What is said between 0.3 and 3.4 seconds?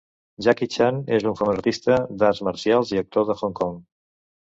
Jackie Chan és un famós artista d'arts marcials i actor